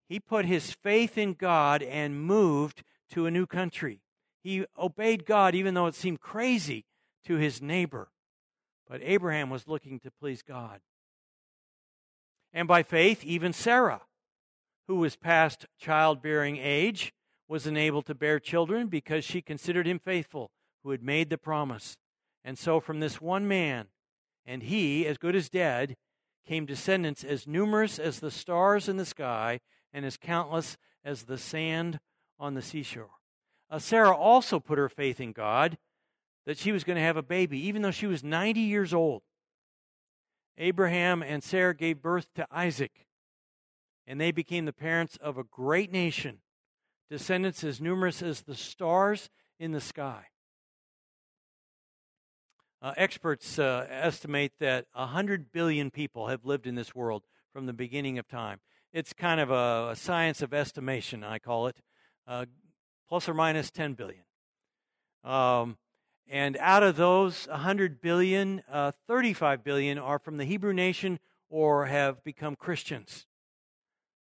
He 0.08 0.18
put 0.18 0.46
his 0.46 0.72
faith 0.72 1.16
in 1.16 1.34
God 1.34 1.80
and 1.80 2.20
moved 2.20 2.82
to 3.10 3.26
a 3.26 3.30
new 3.30 3.46
country. 3.46 4.01
He 4.42 4.64
obeyed 4.78 5.24
God 5.24 5.54
even 5.54 5.74
though 5.74 5.86
it 5.86 5.94
seemed 5.94 6.20
crazy 6.20 6.84
to 7.24 7.36
his 7.36 7.62
neighbor. 7.62 8.10
But 8.88 9.00
Abraham 9.02 9.50
was 9.50 9.68
looking 9.68 10.00
to 10.00 10.10
please 10.10 10.42
God. 10.42 10.80
And 12.52 12.68
by 12.68 12.82
faith, 12.82 13.24
even 13.24 13.52
Sarah, 13.52 14.02
who 14.86 14.96
was 14.96 15.16
past 15.16 15.66
childbearing 15.78 16.58
age, 16.58 17.14
was 17.48 17.66
enabled 17.66 18.06
to 18.06 18.14
bear 18.14 18.38
children 18.38 18.88
because 18.88 19.24
she 19.24 19.40
considered 19.40 19.86
him 19.86 19.98
faithful 19.98 20.50
who 20.82 20.90
had 20.90 21.02
made 21.02 21.30
the 21.30 21.38
promise. 21.38 21.96
And 22.44 22.58
so 22.58 22.80
from 22.80 23.00
this 23.00 23.20
one 23.20 23.46
man, 23.46 23.86
and 24.44 24.64
he, 24.64 25.06
as 25.06 25.18
good 25.18 25.36
as 25.36 25.48
dead, 25.48 25.96
came 26.46 26.66
descendants 26.66 27.22
as 27.22 27.46
numerous 27.46 27.98
as 27.98 28.18
the 28.18 28.30
stars 28.30 28.88
in 28.88 28.96
the 28.96 29.06
sky 29.06 29.60
and 29.92 30.04
as 30.04 30.16
countless 30.16 30.76
as 31.04 31.24
the 31.24 31.38
sand 31.38 32.00
on 32.38 32.54
the 32.54 32.62
seashore. 32.62 33.10
Uh, 33.72 33.78
Sarah 33.78 34.14
also 34.14 34.60
put 34.60 34.76
her 34.76 34.90
faith 34.90 35.18
in 35.18 35.32
God 35.32 35.78
that 36.44 36.58
she 36.58 36.72
was 36.72 36.84
going 36.84 36.96
to 36.96 37.02
have 37.02 37.16
a 37.16 37.22
baby, 37.22 37.58
even 37.66 37.80
though 37.80 37.90
she 37.90 38.06
was 38.06 38.22
90 38.22 38.60
years 38.60 38.92
old. 38.92 39.22
Abraham 40.58 41.22
and 41.22 41.42
Sarah 41.42 41.74
gave 41.74 42.02
birth 42.02 42.26
to 42.34 42.46
Isaac, 42.50 43.06
and 44.06 44.20
they 44.20 44.30
became 44.30 44.66
the 44.66 44.74
parents 44.74 45.16
of 45.22 45.38
a 45.38 45.44
great 45.44 45.90
nation, 45.90 46.40
descendants 47.08 47.64
as 47.64 47.80
numerous 47.80 48.20
as 48.20 48.42
the 48.42 48.54
stars 48.54 49.30
in 49.58 49.72
the 49.72 49.80
sky. 49.80 50.26
Uh, 52.82 52.92
experts 52.98 53.58
uh, 53.58 53.86
estimate 53.88 54.52
that 54.60 54.84
100 54.92 55.50
billion 55.50 55.90
people 55.90 56.26
have 56.26 56.44
lived 56.44 56.66
in 56.66 56.74
this 56.74 56.94
world 56.94 57.22
from 57.54 57.64
the 57.64 57.72
beginning 57.72 58.18
of 58.18 58.28
time. 58.28 58.60
It's 58.92 59.14
kind 59.14 59.40
of 59.40 59.50
a, 59.50 59.92
a 59.92 59.96
science 59.96 60.42
of 60.42 60.52
estimation, 60.52 61.24
I 61.24 61.38
call 61.38 61.68
it. 61.68 61.76
Uh, 62.26 62.44
plus 63.12 63.28
or 63.28 63.34
minus 63.34 63.70
10 63.70 63.92
billion. 63.92 64.22
Um, 65.22 65.76
and 66.30 66.56
out 66.56 66.82
of 66.82 66.96
those 66.96 67.46
100 67.48 68.00
billion, 68.00 68.62
uh, 68.72 68.92
35 69.06 69.62
billion 69.62 69.98
are 69.98 70.18
from 70.18 70.38
the 70.38 70.46
Hebrew 70.46 70.72
nation 70.72 71.18
or 71.50 71.84
have 71.84 72.24
become 72.24 72.56
Christians. 72.56 73.26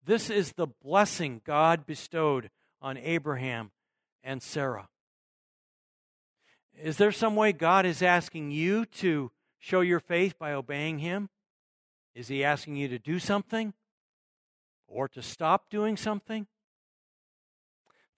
This 0.04 0.28
is 0.28 0.54
the 0.54 0.66
blessing 0.66 1.40
God 1.46 1.86
bestowed 1.86 2.50
on 2.82 2.96
Abraham 2.96 3.70
and 4.24 4.42
Sarah. 4.42 4.88
Is 6.76 6.96
there 6.96 7.12
some 7.12 7.36
way 7.36 7.52
God 7.52 7.86
is 7.86 8.02
asking 8.02 8.50
you 8.50 8.86
to 8.86 9.30
show 9.60 9.82
your 9.82 10.00
faith 10.00 10.36
by 10.36 10.52
obeying 10.52 10.98
Him? 10.98 11.28
Is 12.16 12.26
He 12.26 12.42
asking 12.42 12.74
you 12.74 12.88
to 12.88 12.98
do 12.98 13.20
something 13.20 13.72
or 14.88 15.06
to 15.06 15.22
stop 15.22 15.70
doing 15.70 15.96
something? 15.96 16.48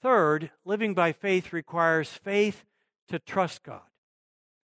Third, 0.02 0.50
living 0.64 0.94
by 0.94 1.12
faith 1.12 1.52
requires 1.52 2.08
faith 2.08 2.64
to 3.08 3.20
trust 3.20 3.62
God. 3.62 3.82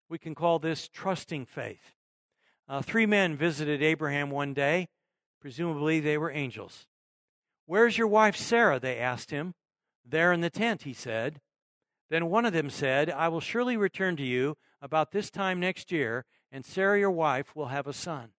We 0.10 0.18
can 0.18 0.34
call 0.34 0.58
this 0.58 0.88
trusting 0.88 1.46
faith. 1.46 1.94
Uh, 2.68 2.82
three 2.82 3.06
men 3.06 3.38
visited 3.38 3.84
Abraham 3.84 4.32
one 4.32 4.56
day. 4.56 4.90
Presumably, 5.40 6.00
they 6.00 6.18
were 6.18 6.32
angels. 6.32 6.88
Where's 7.68 8.00
your 8.00 8.08
wife 8.08 8.36
Sarah? 8.36 8.80
They 8.80 8.98
asked 8.98 9.30
him. 9.30 9.54
There 10.04 10.34
in 10.34 10.42
the 10.42 10.50
tent, 10.50 10.84
he 10.84 10.94
said. 10.94 11.40
Then 12.10 12.30
one 12.30 12.46
of 12.46 12.54
them 12.54 12.70
said, 12.72 13.12
I 13.12 13.28
will 13.28 13.42
surely 13.42 13.78
return 13.78 14.16
to 14.18 14.24
you 14.24 14.58
about 14.82 15.12
this 15.12 15.30
time 15.30 15.60
next 15.60 15.92
year, 15.92 16.26
and 16.52 16.66
Sarah, 16.66 16.98
your 16.98 17.12
wife, 17.12 17.56
will 17.56 17.68
have 17.68 17.86
a 17.86 17.94
son. 17.94 18.30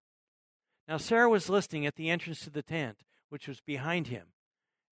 Now, 0.89 0.97
Sarah 0.97 1.29
was 1.29 1.51
listening 1.51 1.87
at 1.87 1.97
the 1.97 2.11
entrance 2.11 2.41
to 2.41 2.51
the 2.51 2.63
tent, 2.63 3.05
which 3.29 3.47
was 3.47 3.61
behind 3.61 4.09
him. 4.09 4.29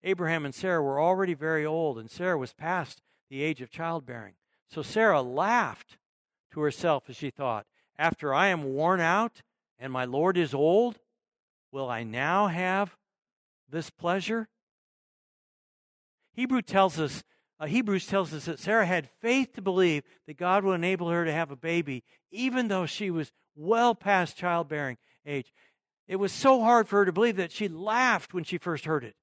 Abraham 0.03 0.45
and 0.45 0.53
Sarah 0.53 0.81
were 0.81 1.01
already 1.01 1.33
very 1.33 1.65
old, 1.65 1.97
and 1.97 2.09
Sarah 2.09 2.37
was 2.37 2.53
past 2.53 3.01
the 3.29 3.41
age 3.41 3.61
of 3.61 3.69
childbearing. 3.69 4.33
So 4.69 4.81
Sarah 4.81 5.21
laughed 5.21 5.97
to 6.51 6.61
herself 6.61 7.09
as 7.09 7.15
she 7.15 7.29
thought, 7.29 7.65
After 7.97 8.33
I 8.33 8.47
am 8.47 8.73
worn 8.73 8.99
out 8.99 9.41
and 9.79 9.91
my 9.91 10.05
Lord 10.05 10.37
is 10.37 10.53
old, 10.53 10.99
will 11.71 11.89
I 11.89 12.03
now 12.03 12.47
have 12.47 12.97
this 13.69 13.89
pleasure? 13.89 14.47
Hebrew 16.33 16.61
tells 16.61 16.99
us, 16.99 17.23
uh, 17.59 17.65
Hebrews 17.65 18.05
tells 18.05 18.33
us 18.33 18.45
that 18.45 18.59
Sarah 18.59 18.85
had 18.85 19.09
faith 19.21 19.53
to 19.53 19.61
believe 19.61 20.03
that 20.27 20.37
God 20.37 20.63
would 20.63 20.75
enable 20.75 21.09
her 21.09 21.25
to 21.25 21.33
have 21.33 21.49
a 21.49 21.55
baby, 21.55 22.03
even 22.31 22.67
though 22.67 22.85
she 22.85 23.09
was 23.09 23.31
well 23.55 23.95
past 23.95 24.37
childbearing 24.37 24.97
age. 25.25 25.51
It 26.07 26.17
was 26.17 26.31
so 26.31 26.61
hard 26.61 26.87
for 26.87 26.99
her 26.99 27.05
to 27.05 27.11
believe 27.11 27.37
that 27.37 27.51
she 27.51 27.67
laughed 27.67 28.33
when 28.33 28.43
she 28.43 28.57
first 28.57 28.85
heard 28.85 29.03
it. 29.03 29.15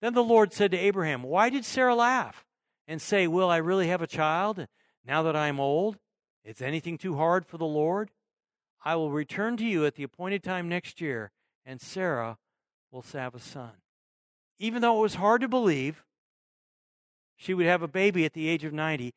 Then 0.00 0.14
the 0.14 0.24
Lord 0.24 0.52
said 0.52 0.70
to 0.70 0.78
Abraham, 0.78 1.22
Why 1.22 1.50
did 1.50 1.64
Sarah 1.64 1.94
laugh 1.94 2.44
and 2.88 3.00
say, 3.00 3.26
Will 3.26 3.50
I 3.50 3.58
really 3.58 3.88
have 3.88 4.02
a 4.02 4.06
child 4.06 4.66
now 5.04 5.22
that 5.22 5.36
I 5.36 5.48
am 5.48 5.60
old? 5.60 5.98
Is 6.44 6.62
anything 6.62 6.96
too 6.96 7.16
hard 7.16 7.46
for 7.46 7.58
the 7.58 7.66
Lord? 7.66 8.10
I 8.82 8.96
will 8.96 9.10
return 9.10 9.56
to 9.58 9.64
you 9.64 9.84
at 9.84 9.94
the 9.94 10.02
appointed 10.02 10.42
time 10.42 10.68
next 10.68 11.00
year, 11.00 11.30
and 11.66 11.80
Sarah 11.80 12.38
will 12.90 13.04
have 13.12 13.34
a 13.34 13.40
son. 13.40 13.72
Even 14.58 14.80
though 14.80 14.98
it 14.98 15.02
was 15.02 15.14
hard 15.16 15.42
to 15.42 15.48
believe 15.48 16.04
she 17.36 17.54
would 17.54 17.66
have 17.66 17.82
a 17.82 17.88
baby 17.88 18.24
at 18.24 18.32
the 18.32 18.48
age 18.48 18.64
of 18.64 18.72
90, 18.72 19.12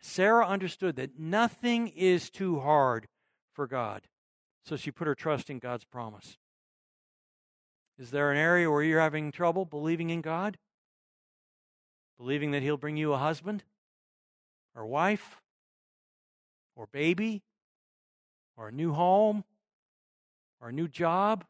Sarah 0.00 0.46
understood 0.46 0.96
that 0.96 1.18
nothing 1.18 1.88
is 1.88 2.28
too 2.28 2.60
hard 2.60 3.06
for 3.52 3.66
God. 3.66 4.02
So 4.64 4.76
she 4.76 4.90
put 4.90 5.06
her 5.06 5.14
trust 5.14 5.48
in 5.48 5.58
God's 5.58 5.84
promise. 5.84 6.36
Is 7.98 8.10
there 8.10 8.32
an 8.32 8.38
area 8.38 8.70
where 8.70 8.82
you're 8.82 9.00
having 9.00 9.30
trouble 9.30 9.64
believing 9.64 10.10
in 10.10 10.20
God? 10.20 10.58
Believing 12.18 12.50
that 12.50 12.62
He'll 12.62 12.76
bring 12.76 12.96
you 12.96 13.12
a 13.12 13.18
husband 13.18 13.62
or 14.74 14.84
wife 14.84 15.40
or 16.74 16.88
baby 16.92 17.42
or 18.56 18.68
a 18.68 18.72
new 18.72 18.92
home 18.92 19.44
or 20.60 20.68
a 20.70 20.72
new 20.72 20.88
job 20.88 21.44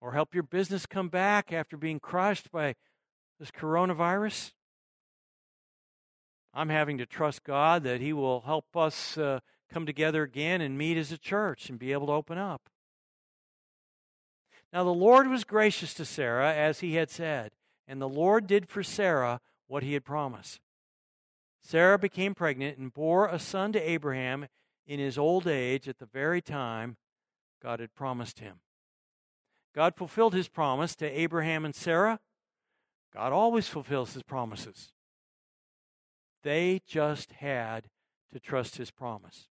or 0.00 0.12
help 0.12 0.34
your 0.34 0.42
business 0.42 0.86
come 0.86 1.08
back 1.08 1.52
after 1.52 1.76
being 1.76 2.00
crushed 2.00 2.50
by 2.50 2.74
this 3.38 3.50
coronavirus? 3.50 4.52
I'm 6.52 6.68
having 6.68 6.98
to 6.98 7.06
trust 7.06 7.44
God 7.44 7.84
that 7.84 8.00
He 8.00 8.12
will 8.12 8.40
help 8.40 8.76
us 8.76 9.16
uh, 9.18 9.40
come 9.70 9.86
together 9.86 10.22
again 10.22 10.60
and 10.60 10.78
meet 10.78 10.96
as 10.96 11.12
a 11.12 11.18
church 11.18 11.68
and 11.68 11.78
be 11.78 11.92
able 11.92 12.06
to 12.06 12.12
open 12.12 12.38
up. 12.38 12.70
Now, 14.76 14.84
the 14.84 14.90
Lord 14.92 15.28
was 15.28 15.44
gracious 15.44 15.94
to 15.94 16.04
Sarah, 16.04 16.52
as 16.52 16.80
he 16.80 16.96
had 16.96 17.08
said, 17.08 17.52
and 17.88 17.98
the 17.98 18.06
Lord 18.06 18.46
did 18.46 18.68
for 18.68 18.82
Sarah 18.82 19.40
what 19.68 19.82
he 19.82 19.94
had 19.94 20.04
promised. 20.04 20.60
Sarah 21.62 21.98
became 21.98 22.34
pregnant 22.34 22.76
and 22.76 22.92
bore 22.92 23.26
a 23.26 23.38
son 23.38 23.72
to 23.72 23.80
Abraham 23.80 24.48
in 24.86 25.00
his 25.00 25.16
old 25.16 25.46
age 25.46 25.88
at 25.88 25.98
the 25.98 26.04
very 26.04 26.42
time 26.42 26.98
God 27.62 27.80
had 27.80 27.94
promised 27.94 28.40
him. 28.40 28.60
God 29.74 29.96
fulfilled 29.96 30.34
his 30.34 30.48
promise 30.48 30.94
to 30.96 31.06
Abraham 31.06 31.64
and 31.64 31.74
Sarah. 31.74 32.20
God 33.14 33.32
always 33.32 33.68
fulfills 33.68 34.12
his 34.12 34.24
promises. 34.24 34.92
They 36.42 36.82
just 36.86 37.32
had 37.32 37.88
to 38.30 38.38
trust 38.38 38.76
his 38.76 38.90
promise. 38.90 39.48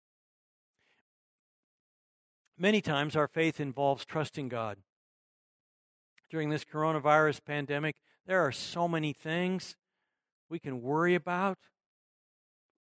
Many 2.56 2.80
times 2.80 3.14
our 3.14 3.28
faith 3.28 3.60
involves 3.60 4.06
trusting 4.06 4.48
God 4.48 4.78
during 6.30 6.49
this 6.49 6.64
coronavirus 6.64 7.44
pandemic, 7.44 7.96
there 8.26 8.40
are 8.40 8.52
so 8.52 8.87
many 8.87 9.12
things 9.12 9.76
we 10.49 10.58
can 10.58 10.80
worry 10.80 11.14
about. 11.14 11.58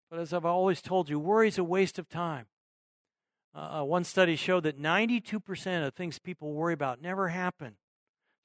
But 0.10 0.20
as 0.20 0.34
I've 0.34 0.46
always 0.46 0.82
told 0.82 1.10
you, 1.10 1.20
worry 1.20 1.48
is 1.48 1.58
a 1.58 1.63
waste 1.63 2.00
of 2.00 2.09
time. 2.09 2.48
Uh, 3.53 3.79
uh 3.79 3.83
one 3.83 4.03
study 4.03 4.35
showed 4.35 4.64
that 4.64 4.81
92% 4.81 5.85
of 5.85 5.94
things 5.94 6.20
people 6.20 6.53
worry 6.53 6.74
about 6.74 7.01
never 7.01 7.29
happen. 7.29 7.75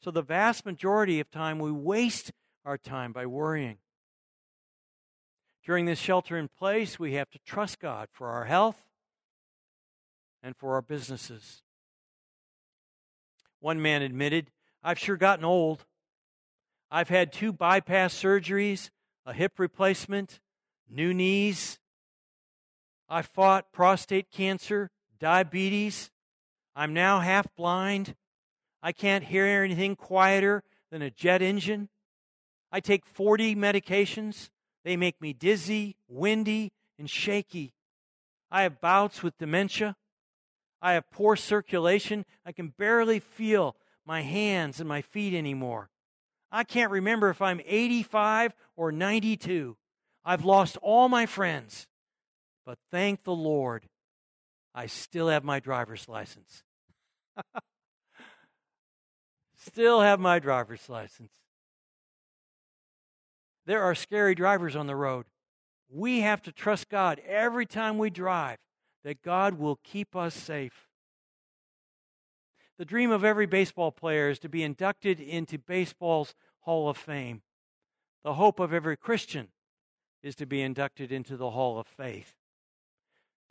So 0.03 0.11
the 0.11 0.23
vast 0.23 0.67
majority 0.67 1.21
of 1.21 1.31
time, 1.31 1.59
we 1.59 1.71
waste 1.71 2.33
our 2.65 2.77
time 2.77 3.13
by 3.13 3.27
worrying. 3.27 3.79
During 5.65 5.87
this 5.87 6.01
shelter 6.01 6.37
in 6.37 6.49
place, 6.49 6.99
we 6.99 7.15
have 7.15 7.31
to 7.31 7.39
trust 7.47 7.79
God 7.79 8.09
for 8.11 8.29
our 8.29 8.47
health 8.47 8.85
and 10.43 10.57
for 10.57 10.75
our 10.75 10.83
businesses. 10.83 11.63
One 13.61 13.81
man 13.81 14.03
admitted 14.03 14.51
I've 14.85 14.99
sure 14.99 15.17
gotten 15.17 15.45
old. 15.45 15.85
I've 16.91 17.09
had 17.09 17.33
two 17.33 17.53
bypass 17.53 18.15
surgeries, 18.15 18.91
a 19.25 19.33
hip 19.33 19.59
replacement, 19.59 20.41
new 20.91 21.15
knees. 21.15 21.79
I 23.09 23.23
fought 23.23 23.73
prostate 23.73 24.31
cancer, 24.31 24.91
diabetes. 25.19 26.11
I'm 26.75 26.93
now 26.93 27.21
half 27.21 27.47
blind. 27.55 28.15
I 28.83 28.93
can't 28.93 29.25
hear 29.25 29.47
anything 29.47 29.95
quieter 29.95 30.65
than 30.91 31.03
a 31.03 31.11
jet 31.11 31.43
engine. 31.43 31.89
I 32.73 32.81
take 32.81 33.07
40 33.07 33.55
medications. 33.55 34.51
They 34.85 34.97
make 34.97 35.21
me 35.21 35.33
dizzy, 35.33 35.97
windy, 36.09 36.73
and 36.99 37.09
shaky. 37.09 37.75
I 38.51 38.63
have 38.63 38.81
bouts 38.81 39.23
with 39.23 39.39
dementia. 39.39 39.97
I 40.81 40.95
have 40.95 41.11
poor 41.11 41.37
circulation. 41.37 42.25
I 42.45 42.53
can 42.53 42.75
barely 42.77 43.21
feel 43.21 43.77
my 44.07 44.23
hands 44.23 44.81
and 44.81 44.89
my 44.89 45.03
feet 45.03 45.35
anymore. 45.35 45.91
I 46.51 46.65
can't 46.65 46.91
remember 46.91 47.31
if 47.31 47.41
I'm 47.41 47.61
85 47.65 48.55
or 48.77 48.93
92. 48.93 49.77
I've 50.25 50.45
lost 50.45 50.77
all 50.83 51.09
my 51.09 51.27
friends. 51.27 51.87
But 52.65 52.79
thank 52.91 53.25
the 53.25 53.35
Lord, 53.35 53.89
I 54.75 54.87
still 54.87 55.29
have 55.29 55.45
my 55.45 55.61
driver's 55.61 56.09
license. 56.09 56.63
still 59.57 60.01
have 60.01 60.21
my 60.21 60.39
driver's 60.39 60.89
license. 60.89 61.33
There 63.67 63.83
are 63.83 63.95
scary 63.95 64.35
drivers 64.35 64.77
on 64.77 64.87
the 64.87 64.97
road. 64.97 65.27
We 65.89 66.21
have 66.21 66.43
to 66.43 66.53
trust 66.53 66.89
God 66.89 67.21
every 67.27 67.67
time 67.67 67.99
we 67.99 68.11
drive 68.11 68.59
that 69.05 69.23
God 69.23 69.59
will 69.59 69.79
keep 69.83 70.17
us 70.17 70.35
safe. 70.35 70.89
The 72.79 72.85
dream 72.85 73.11
of 73.11 73.25
every 73.25 73.47
baseball 73.47 73.93
player 73.93 74.31
is 74.31 74.39
to 74.41 74.49
be 74.49 74.63
inducted 74.63 75.21
into 75.21 75.59
baseball's 75.59 76.35
Hall 76.61 76.89
of 76.89 76.97
Fame. 76.97 77.43
The 78.25 78.35
hope 78.35 78.61
of 78.61 78.73
every 78.73 78.97
Christian 78.97 79.49
is 80.23 80.35
to 80.37 80.47
be 80.47 80.63
inducted 80.63 81.13
into 81.13 81.37
the 81.37 81.51
Hall 81.51 81.79
of 81.79 81.87
Faith. 81.87 82.35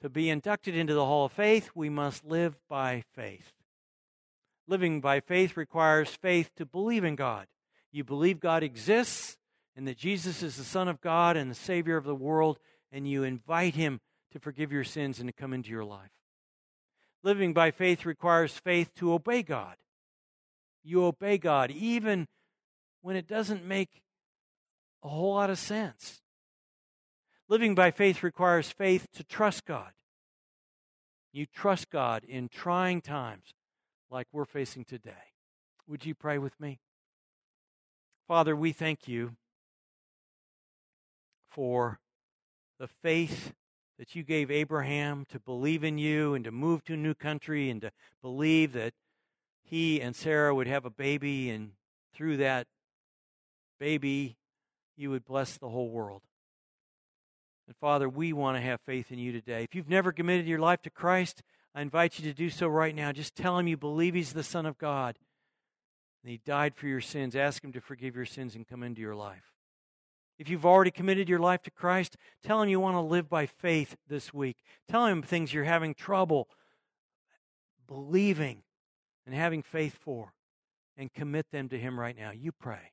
To 0.02 0.10
be 0.10 0.30
inducted 0.30 0.76
into 0.76 0.94
the 0.94 1.06
Hall 1.06 1.26
of 1.26 1.32
Faith, 1.32 1.72
we 1.76 1.90
must 1.90 2.26
live 2.26 2.58
by 2.68 3.04
faith. 3.14 3.54
Living 4.68 5.02
by 5.02 5.20
faith 5.20 5.56
requires 5.56 6.10
faith 6.10 6.50
to 6.56 6.66
believe 6.66 7.04
in 7.04 7.16
God. 7.16 7.48
You 7.92 8.04
believe 8.04 8.40
God 8.40 8.64
exists 8.64 9.38
and 9.76 9.88
that 9.88 9.98
Jesus 9.98 10.42
is 10.42 10.56
the 10.56 10.64
Son 10.64 10.88
of 10.88 11.02
God 11.02 11.38
and 11.38 11.52
the 11.52 11.56
Savior 11.56 11.98
of 11.98 12.04
the 12.04 12.16
world, 12.16 12.60
and 12.92 13.08
you 13.08 13.24
invite 13.24 13.76
Him 13.76 14.00
to 14.32 14.40
forgive 14.40 14.72
your 14.72 14.84
sins 14.84 15.20
and 15.20 15.28
to 15.28 15.34
come 15.34 15.54
into 15.54 15.70
your 15.70 15.86
life. 15.86 16.12
Living 17.24 17.54
by 17.54 17.72
faith 17.72 18.06
requires 18.06 18.54
faith 18.54 18.94
to 18.96 19.14
obey 19.14 19.44
God. 19.44 19.76
You 20.84 21.06
obey 21.06 21.38
God 21.38 21.72
even 21.72 22.28
when 23.02 23.16
it 23.16 23.28
doesn't 23.28 23.66
make 23.66 24.02
a 25.04 25.10
whole 25.10 25.36
lot 25.36 25.50
of 25.50 25.60
sense. 25.60 26.22
Living 27.48 27.76
by 27.76 27.92
faith 27.92 28.24
requires 28.24 28.72
faith 28.72 29.08
to 29.14 29.24
trust 29.24 29.66
God. 29.66 29.92
You 31.34 31.46
trust 31.46 31.90
God 31.90 32.24
in 32.24 32.50
trying 32.50 33.02
times 33.02 33.54
like 34.10 34.28
we're 34.32 34.46
facing 34.46 34.86
today. 34.86 35.34
Would 35.88 36.06
you 36.06 36.16
pray 36.16 36.38
with 36.38 36.60
me? 36.60 36.80
Father, 38.28 38.56
we 38.56 38.72
thank 38.72 39.08
you 39.08 39.36
for 41.50 42.00
the 42.80 42.88
faith 42.88 43.54
that 44.02 44.16
you 44.16 44.24
gave 44.24 44.50
Abraham 44.50 45.26
to 45.30 45.40
believe 45.40 45.84
in 45.84 46.00
you 46.00 46.34
and 46.34 46.44
to 46.44 46.50
move 46.50 46.84
to 46.84 46.96
a 46.96 46.98
new 46.98 47.14
country 47.14 47.70
and 47.70 47.82
to 47.82 47.92
believe 48.24 48.74
that 48.74 48.96
he 49.62 50.02
and 50.02 50.16
Sarah 50.16 50.56
would 50.56 50.66
have 50.66 50.86
a 50.86 50.90
baby, 50.90 51.52
and 51.52 51.74
through 52.12 52.38
that 52.38 52.66
baby, 53.80 54.38
you 54.98 55.12
would 55.12 55.24
bless 55.24 55.56
the 55.56 55.70
whole 55.70 55.92
world. 55.92 56.24
And 57.68 57.76
Father, 57.78 58.10
we 58.10 58.34
want 58.34 58.58
to 58.58 58.62
have 58.62 58.82
faith 58.82 59.12
in 59.12 59.20
you 59.20 59.32
today. 59.32 59.62
If 59.62 59.76
you've 59.76 59.88
never 59.88 60.12
committed 60.12 60.48
your 60.48 60.58
life 60.58 60.82
to 60.82 60.90
Christ, 60.90 61.44
I 61.76 61.84
invite 61.84 62.18
you 62.18 62.26
to 62.26 62.34
do 62.34 62.50
so 62.50 62.68
right 62.68 62.96
now. 62.96 63.12
Just 63.12 63.36
tell 63.36 63.60
him 63.60 63.68
you 63.68 63.78
believe 63.78 64.16
he's 64.16 64.34
the 64.34 64.42
Son 64.42 64.66
of 64.66 64.80
God 64.80 65.20
and 66.24 66.32
he 66.32 66.42
died 66.44 66.74
for 66.74 66.88
your 66.88 67.02
sins. 67.02 67.36
Ask 67.36 67.64
him 67.64 67.72
to 67.74 67.82
forgive 67.82 68.16
your 68.16 68.26
sins 68.26 68.56
and 68.56 68.68
come 68.68 68.82
into 68.82 69.00
your 69.00 69.16
life. 69.16 69.51
If 70.42 70.50
you've 70.50 70.66
already 70.66 70.90
committed 70.90 71.30
your 71.30 71.38
life 71.38 71.62
to 71.62 71.70
Christ, 71.70 72.18
tell 72.42 72.64
Him 72.64 72.70
you 72.70 72.80
want 72.80 72.96
to 72.96 73.02
live 73.02 73.30
by 73.30 73.46
faith 73.46 73.96
this 74.08 74.34
week. 74.34 74.58
Tell 74.90 75.06
Him 75.06 75.22
things 75.22 75.54
you're 75.54 75.66
having 75.66 75.94
trouble 75.94 76.50
believing 77.88 78.64
and 79.28 79.36
having 79.36 79.62
faith 79.62 80.00
for. 80.02 80.34
and 80.98 81.14
commit 81.14 81.52
them 81.52 81.70
to 81.70 81.78
Him 81.78 82.00
right 82.00 82.18
now. 82.18 82.32
You 82.32 82.52
pray. 82.52 82.92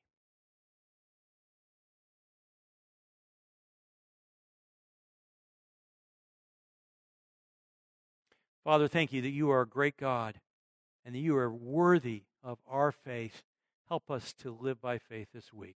Father, 8.63 8.89
thank 8.89 9.11
you 9.11 9.23
that 9.23 9.31
you 9.31 9.49
are 9.51 9.63
a 9.63 9.67
great 9.67 9.97
God 9.97 10.39
and 11.03 11.15
that 11.15 11.21
you 11.21 11.35
are 11.35 11.51
worthy 11.51 12.25
of 12.45 12.59
our 12.69 12.93
faith. 12.93 13.43
Help 13.89 14.11
us 14.11 14.35
to 14.35 14.51
live 14.51 14.83
by 14.83 14.99
faith 14.99 15.29
this 15.33 15.51
week. 15.51 15.77